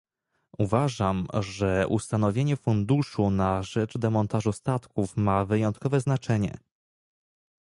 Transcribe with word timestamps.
Uważam, 0.57 1.27
że 1.41 1.87
ustanowienie 1.87 2.57
funduszu 2.57 3.29
na 3.29 3.63
rzecz 3.63 3.97
demontażu 3.97 4.51
statków 4.53 5.17
ma 5.17 5.45
wyjątkowe 5.45 5.99
znaczenie 5.99 6.57